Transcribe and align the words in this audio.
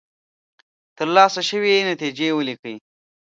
ترلاسه 0.97 1.41
شوې 1.49 1.75
نتیجې 1.89 2.29
ولیکئ. 2.33 2.75